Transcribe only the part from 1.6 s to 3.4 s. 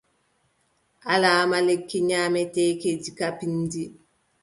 lekki nyaameteeki diga